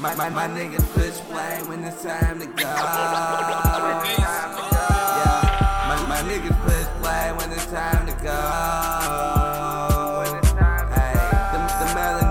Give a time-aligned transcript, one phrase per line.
[0.00, 2.62] My, my, my niggas push play when it's time to go.
[2.62, 2.68] Yeah,
[5.88, 8.30] my, my niggas push play when it's time to go.
[10.94, 11.14] Hey,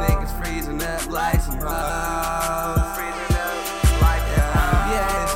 [0.08, 2.78] niggas freezing up like some hoes.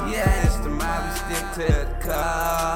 [0.08, 2.71] Yeah, the mob stick to the code.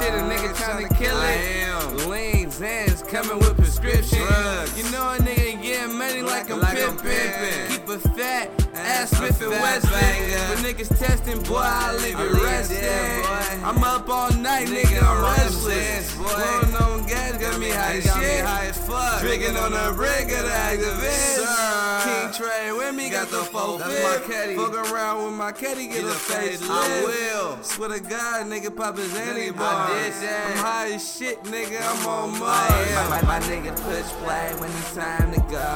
[0.00, 2.08] Shit, a nigga trying to kill it.
[2.08, 4.18] Lean Zans coming with prescription.
[4.18, 4.76] Drugs.
[4.76, 7.02] You know a nigga getting money like a Like a pimpin'.
[7.02, 7.68] pimpin'.
[7.70, 9.90] Keep a fat ass Smith and Wesson.
[9.90, 13.64] But niggas testing, boy, I leave it resting.
[13.64, 16.14] I'm up all night, nigga, Nigga, I'm I'm restless.
[16.16, 16.24] Boy.
[16.24, 17.29] Blowing on gas,
[17.80, 19.20] got me high as Got me high as fuck.
[19.20, 22.00] Drinking on the brick of the Actavis.
[22.04, 24.56] King Trey with me, got the four That's my caddy.
[24.56, 26.60] Fuck around with my caddy, get, Get a face.
[26.62, 27.62] I will.
[27.62, 30.22] Swear to God, nigga, pop his anti bars.
[30.22, 31.80] I'm high as shit, nigga.
[31.80, 33.10] I'm on My, Mars.
[33.10, 35.69] my, my niggas push play when it's time to go.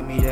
[0.00, 0.31] Now, when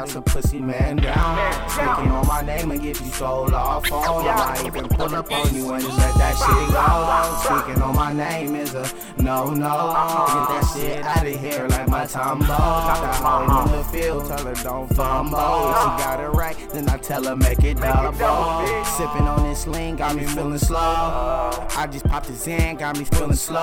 [0.00, 1.68] that's a pussy man down.
[1.68, 4.26] Speaking on my name and get you sold off phone.
[4.26, 7.60] I might even pull up on you and just let that shit go.
[7.60, 9.92] Speaking on my name is a no, no.
[10.26, 12.46] Get that shit out of here like my Tombo.
[12.46, 15.38] Got that hoe in the field, tell her don't fumble.
[15.38, 18.84] If she got it right, then I tell her make it double.
[18.84, 20.78] Sipping on this lean, got me feeling slow.
[20.78, 23.60] I just popped the Zan, got me feeling slow.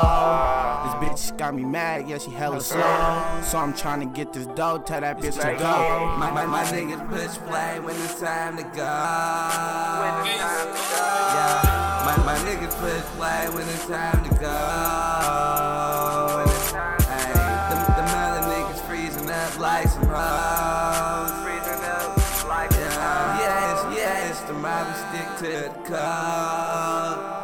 [0.83, 3.41] This bitch got me mad, yeah, she hella slow.
[3.43, 6.17] So I'm trying to get this dough, tell that bitch to go.
[6.17, 8.69] My, my, my niggas push play when it's time to go.
[8.79, 9.23] Yeah,
[12.05, 14.57] my, my niggas push play when it's time to go.
[17.07, 17.33] Hey,
[17.69, 21.31] them, them melon niggas freezing up like some hoes.
[22.59, 27.36] Yeah, yes, yes, the mob stick to the code.